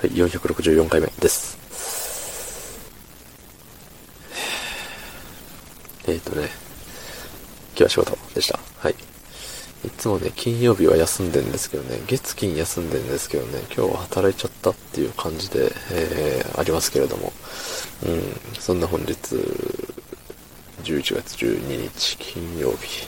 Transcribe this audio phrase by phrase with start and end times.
[0.00, 1.58] はい、464回目です。
[6.06, 6.50] えっ、ー、とね、
[7.70, 8.60] 今日は仕事でした。
[8.76, 8.92] はい。
[8.92, 17.32] いつもね、金曜日は休んでんですけどね、月金休んでんですけどね、今日は働いちゃったっていう感じで、えー、ありますけれども、
[18.06, 18.22] うん、
[18.60, 19.12] そんな本日、
[20.84, 23.04] 11月12日金曜日、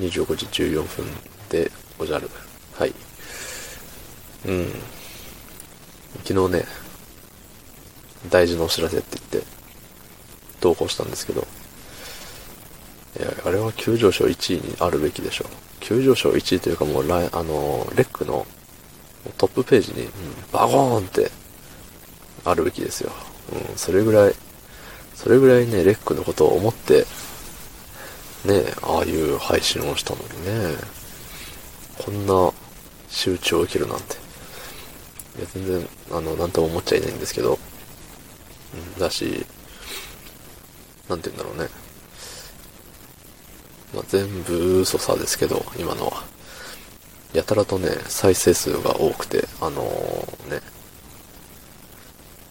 [0.00, 1.06] 25時14分
[1.48, 2.28] でおじゃる。
[2.74, 2.92] はい。
[4.44, 4.72] うん。
[6.26, 6.64] 昨日ね、
[8.30, 9.48] 大事なお知らせって言って、
[10.60, 11.46] 投稿したんですけど、
[13.20, 15.48] いや、あれは急上昇1位にあるべきでしょう。
[15.78, 18.44] 急上昇1位というかもう、あの、レックの
[19.38, 20.08] トップページに、
[20.52, 21.30] バゴーンって
[22.44, 23.12] あるべきですよ。
[23.70, 24.34] うん、それぐらい、
[25.14, 27.06] それぐらいね、レックのことを思って、
[28.44, 30.76] ね、ああいう配信をしたのにね、
[31.98, 32.52] こんな
[33.08, 34.25] 集中を受けるなんて。
[35.38, 37.58] いや、全然、あの、なんとも思っちゃいないんですけど、
[38.98, 39.46] だし、
[41.08, 41.70] なんて言うんだろうね。
[43.94, 46.24] まあ、全部嘘さですけど、今のは。
[47.32, 50.62] やたらとね、再生数が多くて、あのー、ね、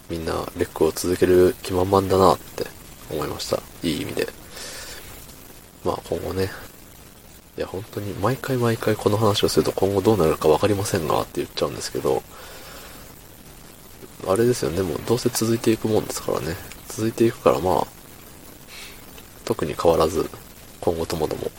[0.10, 2.68] みんなレックを続ける気満々だなって
[3.10, 3.62] 思いました。
[3.82, 4.28] いい意味で。
[5.84, 6.52] まあ今後ね、
[7.58, 12.22] いや本当に毎回毎回この話をすると今後どうなるか分かりませんがって言っちゃうんですけど、
[14.28, 16.56] あれですよね、もうどうせ続いていくもんですからね。
[16.88, 17.88] 続いていくからまあ、
[19.44, 20.30] 特に変わらず、
[20.82, 21.52] 今後ともども、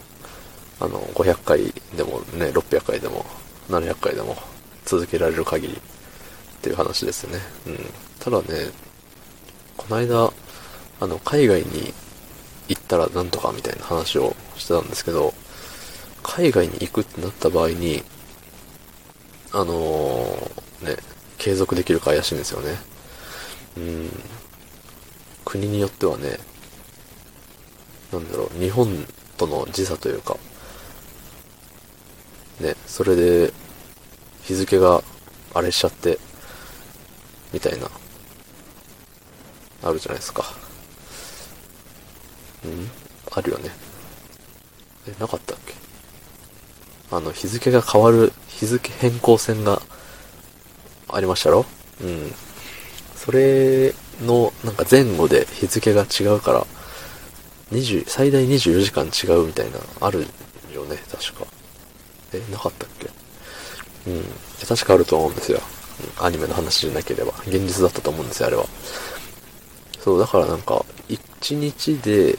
[0.80, 3.24] あの、500回でもね、600回でも、
[3.68, 4.36] 700回でも
[4.84, 5.78] 続けられる限りっ
[6.60, 7.40] ていう話ですよね。
[7.66, 7.78] うん。
[8.20, 8.70] ただね、
[9.76, 10.32] この間、
[11.00, 11.92] あの、海外に
[12.68, 15.32] 行ったらなんとかみたいな話をしてたんですけど、
[16.22, 18.02] 海外に行くってなった場合に、
[19.52, 20.96] あのー、ね、
[21.46, 22.76] 継続できるか怪しいんですよね。
[23.76, 24.10] うん。
[25.44, 26.40] 国によってはね、
[28.12, 29.06] なんだろう、日本
[29.36, 30.36] との時差というか、
[32.58, 33.52] ね、それで、
[34.42, 35.04] 日付が
[35.54, 36.18] あれしちゃって、
[37.52, 37.88] みたいな、
[39.84, 40.52] あるじゃないですか。
[42.64, 42.90] うん？
[43.30, 43.70] あるよね。
[45.06, 45.74] え、なかったっけ？
[47.12, 49.80] あの、日付が変わる、日付変更線が
[51.08, 51.64] ありましたろ？
[52.02, 52.32] うん。
[53.14, 56.66] それの、なんか前後で日付が違うから、
[57.72, 60.26] 20、最大24時間違うみたいな、ある
[60.72, 61.46] よね、確か。
[62.32, 63.08] え、なかったっけ？
[64.10, 64.24] うん。
[64.66, 65.60] 確かあると思うんですよ。
[66.20, 67.32] アニメの話じゃなければ。
[67.46, 68.66] 現実だったと思うんですよ、あれは。
[70.00, 72.38] そう、だからなんか、1日で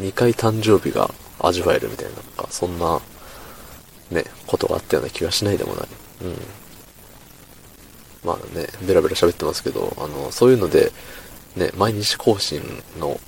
[0.00, 3.00] 2回誕生日が味わえるみたいな、なんか、そんな、
[4.10, 5.88] ね、ことがあったような気がしないでもない。
[6.22, 6.36] うん。
[8.24, 10.92] まあね、ベラベラ喋ってますけど、あの、そういうので、
[11.56, 12.62] ね、毎日更新
[12.98, 13.20] の、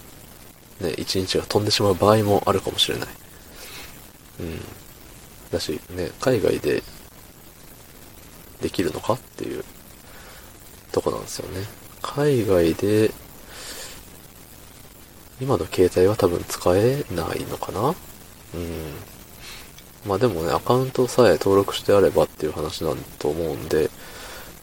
[0.80, 3.08] ね、一日が飛んでしまう場合もあるかもしれない。
[4.40, 4.60] うん。
[5.50, 6.82] だし、ね、海外で、
[8.60, 9.64] できるのかっていう、
[10.90, 11.66] とこなんですよね。
[12.00, 13.10] 海外で、
[15.40, 17.88] 今の携帯は多分使えないのかな？
[17.88, 17.94] うん。
[20.06, 23.90] まあでもね、アカウントさえ登録してあればっていう話なんと思うんで、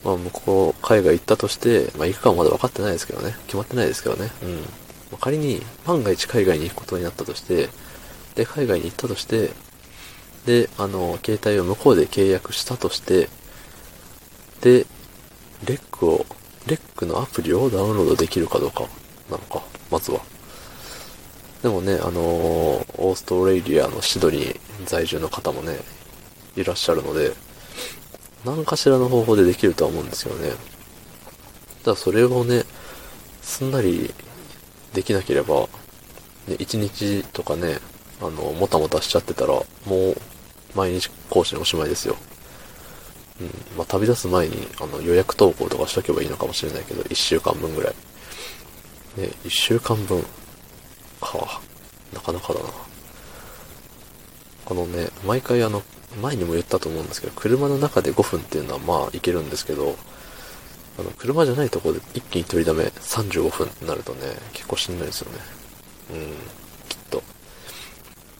[0.03, 3.35] まあ向こう、海外行ったとして、まあ行くかはまだ分かってないですけどね。
[3.45, 4.31] 決まってないですけどね。
[4.43, 4.55] うん。
[4.57, 4.65] ま
[5.13, 7.69] あ、仮に、万が一海外に行くことになったとして、
[8.35, 9.51] で、海外に行ったとして、
[10.45, 13.29] で、あの、携帯を向こうで契約したとして、
[14.61, 14.85] で、
[15.65, 16.25] レックを、
[16.65, 18.81] レックのアプリをダウンロードできるかどうか
[19.29, 20.21] なのか、まずは。
[21.61, 22.15] でもね、あのー、
[22.97, 25.77] オーストラリアのシドニー在住の方もね、
[26.55, 27.33] いらっしゃるので、
[28.45, 30.51] 何かしらの方法でできるとは思うんですよね。
[31.83, 32.63] ただそれをね、
[33.41, 34.13] すんなり
[34.93, 35.61] できなければ、
[36.47, 37.77] ね、1日とかね、
[38.19, 39.65] あの、もたもたしちゃってたら、も
[40.11, 40.17] う、
[40.75, 42.15] 毎日更新おしまいですよ。
[43.39, 43.47] うん。
[43.77, 47.93] まあ、旅立つ前に、あの、予約投稿とかしとけばいいのかもしれないけど、1週間分ぐらい。
[49.17, 50.23] ね、1週間分。
[51.19, 51.61] か。
[52.13, 52.69] なかなかだな。
[54.65, 55.83] このね、毎回あの、
[56.21, 59.95] 前にも言ったと思うんですけど、車の中で5分っていうのはまあいけるんですけど、
[60.99, 64.19] あの、車じゃないところで一気に取りだめ35分ってなるとね、
[64.53, 65.39] 結構しんどいですよね。
[66.11, 66.17] うん、
[66.89, 67.23] きっと。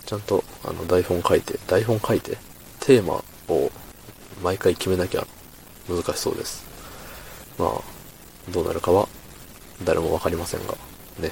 [0.05, 2.37] ちゃんと、あの、台本書いて、台本書いて、
[2.81, 3.71] テーマを
[4.43, 5.25] 毎回決めなきゃ
[5.87, 6.65] 難しそうです。
[7.57, 7.81] まあ、
[8.51, 9.07] どうなるかは
[9.83, 10.73] 誰もわかりませんが、
[11.19, 11.31] ね。